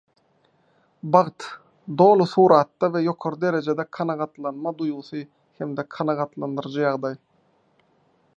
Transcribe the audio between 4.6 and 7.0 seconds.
duýgusy hem-de kanagatlandyryjy